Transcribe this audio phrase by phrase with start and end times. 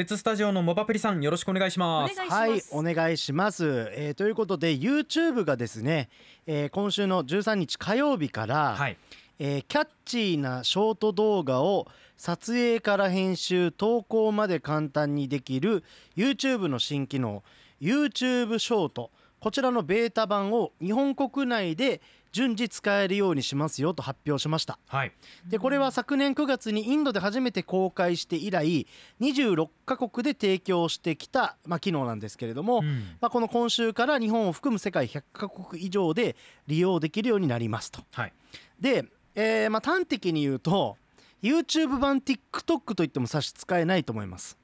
[0.00, 2.18] 別スタジオのモバプリさんよろしくお願いします。
[2.18, 6.08] はいお願いします、えーということで YouTube がですね、
[6.46, 8.96] えー今週の13日火曜日から、はい。
[9.38, 11.86] えーキャッチーなショート動画を
[12.16, 15.84] 撮影から編集投稿まで簡単にできる
[16.16, 17.42] YouTube の新機能
[17.78, 19.10] YouTube ショート。
[19.38, 22.00] こちらのベータ版を日本国内で
[22.32, 24.78] 順次使えるようにしますよと発表しました。
[24.86, 25.12] はい。
[25.48, 28.86] でこれは昨年9月にインドで初めて公開して以来
[29.20, 33.16] 26カ国で提供してきた、まあ、機能なんですけれども、うん。
[33.20, 38.02] まあ、この今週から日本を含む世界100カ国以上で利用できるようになりますと。
[38.12, 38.32] はい。
[38.80, 40.96] で、えーまあ、端的に言うと
[41.42, 44.58] YouTube 版 TikTok といっても差し支えないと思います。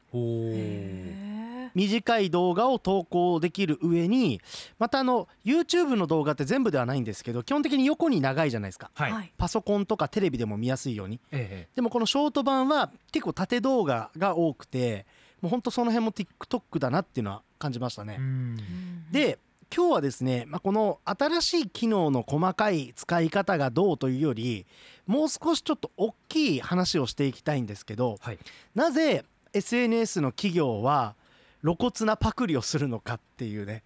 [1.74, 4.40] 短い動画を投稿できる上に
[4.78, 8.90] またあの YouTube の動画って全部ではないんですけど基本的に横に長いじゃないですか。
[8.94, 11.20] はい、パソコンとかテレビでも見やすいように。
[11.30, 15.06] えでもこのショート版は結構縦動画が多くて
[15.40, 18.18] もうほんとその辺も TikTok だなっていうのは感じましたね。
[19.10, 19.38] で
[19.74, 24.64] 今日はですね、まあ、この新しい機能の細かい使い方がどうというより
[25.06, 28.38] もう少しちょっと大きい話をしていきたいんですけどはい。
[28.74, 31.14] なぜ SNS の企業は
[31.66, 33.82] 露骨なパクリをするのかっていうね。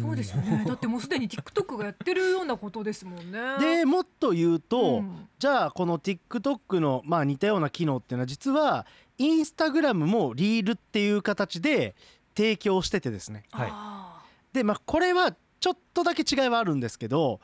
[0.00, 0.64] そうですよね。
[0.66, 3.38] だってもうすでに TikTok がやってるようなことですもんね。
[3.60, 5.28] でもっと言うと、うん。
[5.38, 8.84] じゃあこの TikTok のまあ似たような機能っていうのは実は
[9.18, 11.94] インスタグラムもリールっていう形で
[12.36, 13.44] 提供しててですね。
[13.52, 13.68] はい。
[13.70, 17.40] あでまあこれはちょっとだけ違いはあるんですけど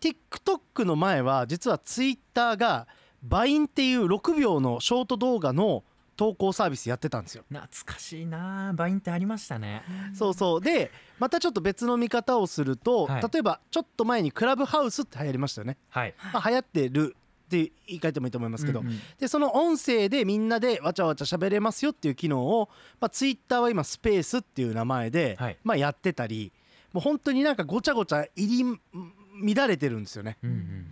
[0.00, 2.88] TikTok の前は実は Twitter が
[3.22, 5.84] バインっていう6秒のショート動画の
[6.18, 7.44] 投稿サービスやってたんですよ。
[7.48, 8.72] 懐かしいな。
[8.74, 9.84] バインってありましたね。
[10.12, 10.60] ーそうそう。
[10.60, 13.22] でまたちょっと別の見方をすると、はい。
[13.32, 15.78] 例えばちょっと前にクラブハウスって流行りましたよね。
[15.90, 16.14] はい。
[16.32, 17.16] まあ、流行ってる
[17.46, 22.68] って言い換えてもいいと思いますけど、うんうんでその音声でみんなでわちゃわちゃ喋れますよっていう機能を、
[23.00, 25.56] まあ、ツイッターは今スペースっていう名前で、はい。
[25.62, 26.50] まあ、やってたり
[26.92, 30.36] もう本当になんかごちゃごちゃ入り乱れてるんですよね。
[30.42, 30.86] うんうん。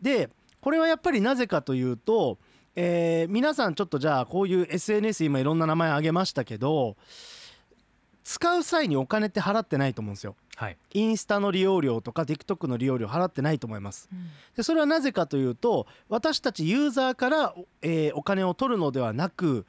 [0.00, 2.38] でこれはやっぱりなぜかというと、
[2.80, 6.96] えー皆さんちょっとじゃあこういう SNS 今いろんな名前挙げましたけど
[8.22, 10.36] 使う際にお金って払ってないと思うんですよ。
[10.54, 14.08] はいインスタの利用料とか TikTok の利用料払ってないと思います。
[14.12, 19.66] うんでそれはなぜかというと私たちユーザーから、えーお金を取るのではなく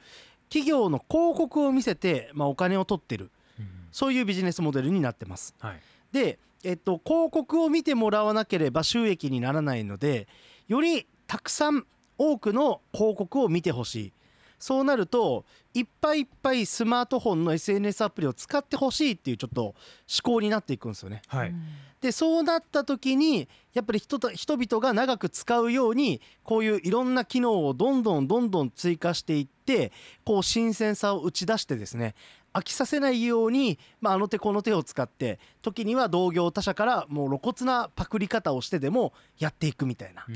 [0.48, 5.52] 企業の広告を見せて、まあ、お金を取ってるうんそういうビジネスモデルになってます。
[5.58, 5.80] はい
[6.12, 10.28] で、えっと、広告を見てもらわなければ収益にならないので
[10.68, 11.86] よりたくさん
[12.22, 14.12] 多くの広告を見てほしい。
[14.60, 15.44] そうなると
[15.74, 19.74] いっぱいいっぱいスマートフォンの SNS アプリを使ってほしいっていうちょっと思
[20.22, 21.22] 考になっていくんですよね。
[21.26, 21.62] はいうん
[22.00, 29.92] でそうなった時にやっぱり人と人々が長く使うようにこういういろんな機能をどんどんどんどん追加していって
[30.24, 32.14] こう新鮮さを打ち出してですね
[32.52, 40.26] 飽きさせないように、まあ、あの手この手を使って時には同業他社からもう露骨なパクリ方をしてでもやっていくみたいな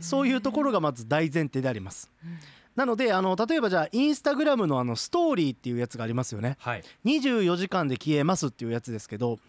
[0.00, 2.10] そういうところがまず大前提であります。
[2.24, 2.38] うん
[2.78, 6.56] なのであの例えばじゃあインスタグラムのあのストーリーっていうやつがありますよね。
[6.60, 9.40] はい24時間で消えますっていうやつですけど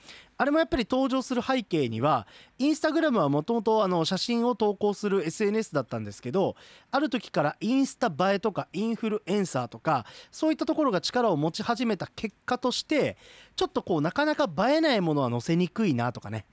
[0.41, 2.25] あれもやっぱり登場する背景には
[2.59, 6.55] インスタグラムはもともと写真を投稿する SNS だったんですけど
[6.91, 13.17] ある時からインスタ映えとかインフルエンサーとかそういったところが力を持ち始めた結果として
[13.57, 16.45] ちょっとこうなかなか映えないものは載せにくいなとかね。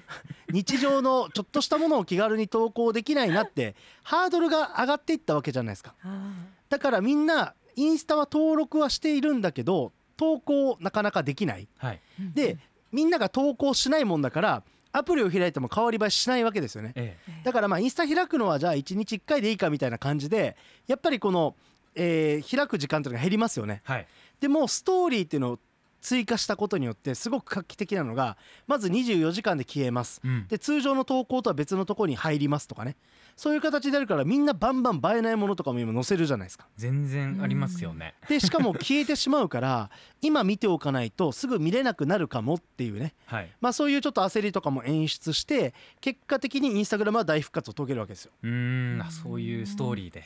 [0.50, 5.94] 日常のちょっとしたものを気軽に投稿できないなってハードルが上がっていったわけじゃないですか。
[6.02, 6.32] あ
[6.70, 11.68] だからみんなインスタは登録はしているんだけど投稿なかなかできない。
[11.76, 12.00] はい。
[12.18, 12.58] ーで
[12.92, 16.92] みんなが投稿しないもんだからアプリを開いても変わり映えしないわけですよね。
[16.94, 21.54] えうんだからまあインスタ開くのはじゃあ1日1回でいいかみたいな感じでやっぱりこの、
[21.94, 23.82] えー開く時間というのが減りますよね。
[23.88, 24.06] えはい。
[24.40, 25.58] でもストーリーっていうのを
[26.06, 28.36] 追加したことによってすごく画期的なのが
[28.68, 30.20] まず24時間で消えます。
[30.24, 30.46] うん。
[30.46, 32.96] で通常の投稿とは別のところに入りますとかね。
[33.34, 36.68] そういう形であるからみんなバンバン映えないものとかも今載せるじゃないですか。
[36.76, 38.14] 全然ありますよね。
[38.28, 39.90] でしかも消えてしまうから
[40.22, 43.12] 今見ておかないとすぐ見れなくなるかもっていうね。
[43.24, 43.50] はい。
[43.60, 48.30] まあそういうちょっと焦りとかも演出して結果的にインスタグラムは大復活を遂げるわけですよ。
[48.44, 49.02] うーん。
[49.02, 50.22] あそういうストーリーで。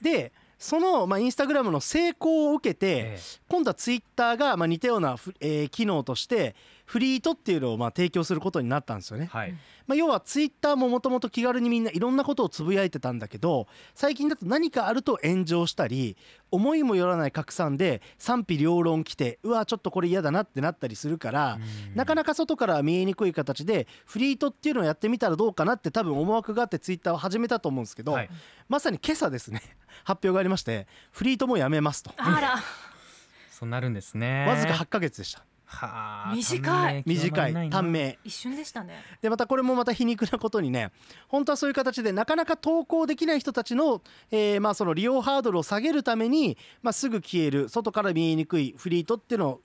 [0.00, 3.18] でそのまあインスタグラムの成功を受けてえ
[3.48, 6.54] 今度はツイッターがまあ似たようなフえー機能として
[6.86, 9.24] フリートっていうのをまあ提供することになったんですよね。
[9.24, 9.52] えはい。
[9.86, 16.16] まあ要はツイッターももともと気軽にみんないろんなことをつぶやいてたんだけど最近だと何かあると炎上したり
[16.50, 21.58] 思いもよらない拡散で賛否両論来てうわちょっとこれ嫌だなってなったりするから
[21.94, 28.30] なかなか外からは見えにくい形でフリートっていうのをやってみたらどうかなって多分思惑があってツイッターを始めたと思うんですけど、はい。
[28.68, 29.62] まさに今朝ですね
[30.04, 32.12] 発表がありましてフリートもやめますと。
[32.16, 32.56] あら。
[33.50, 34.46] そうなるんですね。
[34.46, 35.44] わずか8ヶ月でした。
[35.64, 37.02] はあ 短い。
[37.06, 38.18] 短い短命。
[38.24, 39.02] 一瞬でしたね。
[39.20, 40.92] でまたこれもまた皮肉なことにね
[41.28, 49.60] 本当はそういう形でなかなか投稿できない人たちの,、えーまあその利用ハードルを下げるために、まあ、すぐ消える外から見えにくいフリートっていうのを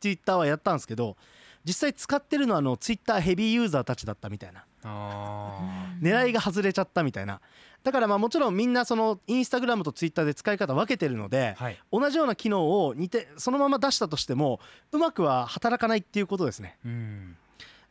[0.00, 1.16] ツイッターはやったんですけど
[1.64, 4.60] 実際使ってるのはあのツイッターヘビーユーザーたちだったみたいな。
[4.60, 4.64] あ
[6.00, 7.40] 狙いが外れちゃったみたいな
[7.82, 14.60] だからまあもちろんみんなそのインスタグラムとツイッターで使い方分けてるのでーはい同じような機能を似てそのまま出したとしても
[14.92, 16.78] うまくは働かないっていうことですね。
[16.84, 17.36] うん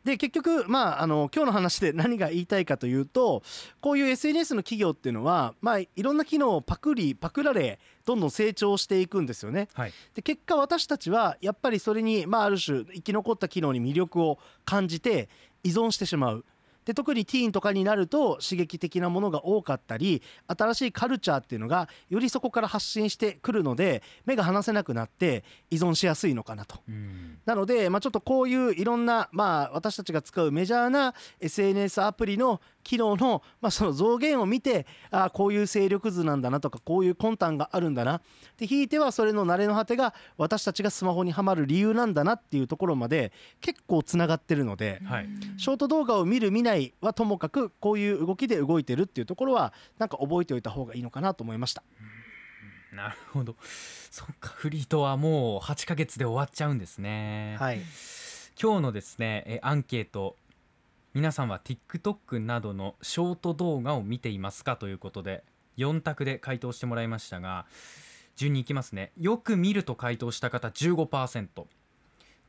[0.06, 3.42] で結局まああの今日の話で何が言いたいかというと
[3.80, 9.66] こういう SNS の企業っていうのはまあいろんな機能をパクリパクられどんどん成長していくんですよね。
[9.74, 15.28] はいで結果私たちはやっぱりそれに、まあ、ある種生き残った機能に魅力を感じて
[15.64, 16.44] 依存してしまう。
[16.86, 26.78] で特にティーンとかになると刺激的なものが多かったり新しいカルチャーっていうのがよりそこから発信してくるので目が離せなくなって依存しやすいのかなと。
[26.88, 38.22] うんなので、まあ、ちょっとこういういろんな、まあ、私たちが使うメジャーな SNS アプリの機能の,、まあその増減を見てああこういう勢力図なんだなとかこういう魂胆があるんだな。
[38.58, 45.00] でひいてはそれの慣れの果てが私たちがスマホにはまる理由なんだなっていうところまで結構つながってるので。
[45.04, 45.28] はい。
[45.56, 51.82] ショート動画を見る見ないはともかくこういう動きで動いてるっていうところはなんか覚えておいた方がいいのかなと思いました。
[52.92, 53.56] なるほど。
[54.10, 54.50] そっか。
[54.50, 57.80] フリートはもう8ヶ月で終わっちゃうんですね、はい、
[58.60, 60.36] 今日のですねえアンケート
[61.16, 65.44] 皆さんは TikTok などのショート動画を見ていますかということで
[65.78, 67.64] 4択で回答してもらいましたが
[68.36, 69.12] 順にいきますね。
[69.16, 71.46] よく見ると回答した方15%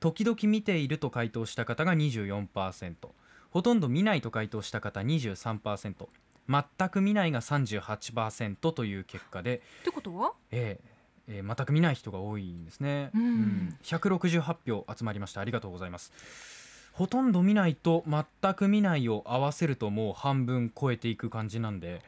[0.01, 2.95] 時々見ていると回答した方が24%
[3.51, 6.07] ほとんど見ないと回答した方23%
[6.49, 10.33] 全く見ないが38%という結果でってことは？
[10.51, 10.83] ええ
[11.29, 13.77] えー全く見ない人が多いんですね、うん。
[13.83, 15.39] 168票集まりました。
[15.39, 16.11] ありがとうございます
[16.97, 22.01] ほとんど見ないと全く見ないを合わせるともう半分超えていく感じなんで、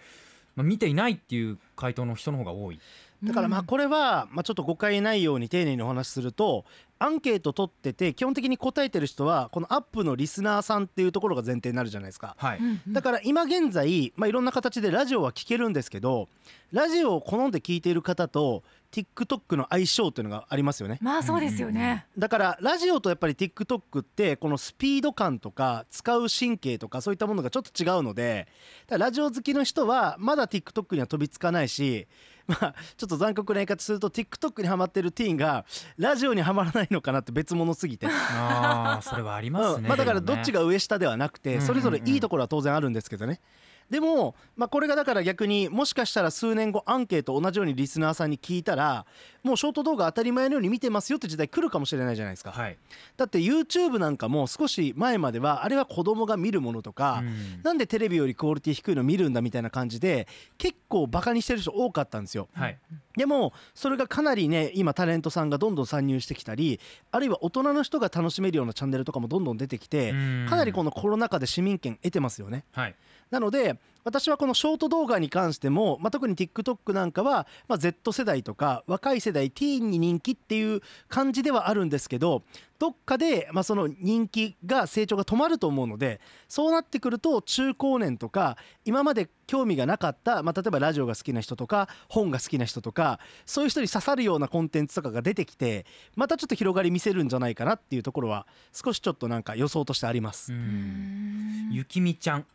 [0.55, 2.79] まあ、見ていないっていう回答の人の方が多い。
[3.23, 3.65] だからまあうん。
[3.65, 6.65] これはまあちょっと誤解ないように丁寧にお話しすると
[7.01, 12.35] アンケート取ってて基本的に答えてる人はこのアップのリスナーさんっていうところが前提になるじゃないですか。
[12.37, 16.27] はい、だから今現在、まあ、いろんな形でラジオは聞けるんですけど
[16.73, 20.97] ラジオを好んで聞いている方と TikTok の相性っていうのがありますよね。
[21.01, 22.05] まあそうですよね。
[22.17, 28.47] だからラジオとやっぱり TikTok ってこのスピード感とか使う神経とかそういったものがちょっと違うので
[28.89, 32.07] ラジオ好きの人はまだ TikTok には飛びつかないし
[32.49, 35.65] まあちょっと残酷な言い方すると TikTok にハマってるティーンが
[35.97, 38.07] ラジオにはまらないのかなって別物すぎて。
[38.07, 39.87] ああそれはありますね、うん。
[39.87, 41.61] まあ、だからどっちがが上下ではなくうんうんうん。
[41.61, 43.39] てそれぞれいいところは当然あるんですけどね
[43.89, 49.05] でも、まあ、これがだから逆にもしかしたら数年後アンケート同じようにリスナーさんに聞いたら
[49.43, 52.51] もうショート動画当たり前のように見てますよって時代来るかもしれないじゃないですか。
[52.51, 52.77] はい、
[53.15, 57.63] だって YouTube なんかも少し前まではあれは子供が見るものとか、うん。
[57.63, 60.27] なんでテレビよりクオリティ低いの見るんだみたいな感じで
[60.57, 62.49] 結構バカにしてる人多かったんですよ。
[62.53, 62.77] はい。
[63.15, 66.79] でもそれがかなりね今タレントさんがどんどん参入してきたり
[67.11, 70.11] あるいは大人の人が楽しめるようなチャンネルとかもどんどん出てきて
[70.47, 72.65] かなりこののコロナ禍で市民権得てますよね。
[72.71, 72.95] はい
[73.31, 82.43] なので私はこのショート動画に関しても、まあ、特に TikTok なんかは、まあ、Z 世代とか若い世代ティーンに人気っていう感じではあるんですけど
[82.79, 100.53] どっかで、まあ、その人気が成長が止まると思うのでそうなってくると中高年とか今まで興味がなかった、まあ、例えばラジオが好きな人とか本が好きな人とかそういう人に刺さるようなコンテンツとかが出てきてまたちょっと広がり見せるんじゃないかなっていうところは少しちょっとなんか予想としてあります。
[100.53, 101.69] うん。
[101.71, 102.45] ゆきみちゃん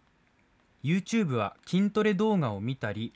[0.84, 3.12] YouTube は筋トレ動画を見たり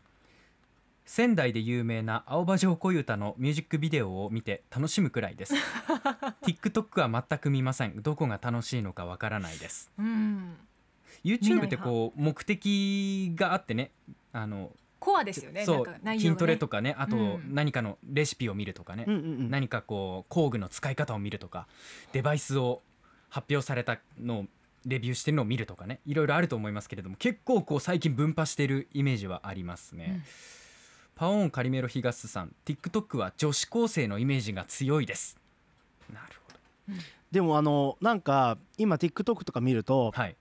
[1.04, 5.54] 仙台で有名な青葉城小唄のミュージックビデオを見て楽しむくらいです。
[6.44, 8.02] TikTok は全く見ません。
[8.02, 9.90] どこが楽しいのかわからないです。
[9.98, 10.54] うん、
[11.24, 13.90] YouTube ってこう目的があってね。
[14.34, 14.70] あの
[15.00, 15.64] コアですよね。
[15.64, 16.18] そうね。
[16.18, 16.94] 筋トレとかね。
[16.98, 17.54] あとうん。
[17.54, 19.50] 何かのレシピを見るとかね、うん。
[19.50, 21.66] 何かこう工具の使い方を見るとか
[22.12, 22.82] デバイスを
[23.30, 24.44] 発表されたのを
[24.86, 30.22] レビューしてるのを見るとかねいろいろあると思いますけれども結構こう最近分派してるイメージはありますね、うん。
[31.16, 35.38] パオーンカリメロヒガスさん TikTok は女子高生のイメージが強いです。
[36.12, 36.52] なるほ
[36.92, 36.98] ど。
[37.30, 40.36] でもあのなんか今 TikTok とか見ると、はい。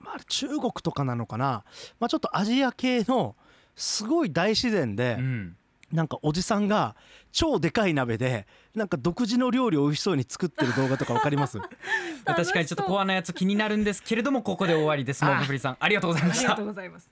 [0.00, 1.64] まあ、中国とかなのかな、
[1.98, 3.34] まあ、ちょっとアジア系の
[3.74, 5.56] すごい大自然で、うん
[5.94, 6.96] なんかおじさんが
[7.32, 11.58] 超でかい鍋でなんか独自の料理を美味しそうに作ってる動画とかわかります？
[12.26, 14.02] 確かにちょっとコアなやつ気になるんです。
[14.02, 15.24] けれどもここで終わりです。
[15.24, 15.76] モグフリさん。
[15.78, 16.44] ありがとうございました。
[16.44, 17.10] ありがとうございます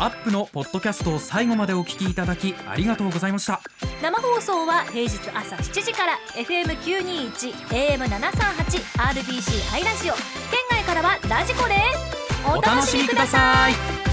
[0.00, 3.60] アップのポッドキャストを最後までお聞きいただきありがとうございました。
[4.00, 7.52] 生放送は平日朝7時から FM921
[7.98, 10.14] AM738 RBC ハイラジオ。
[10.14, 10.22] 県
[10.70, 14.07] 外からはラジコですお楽しみください。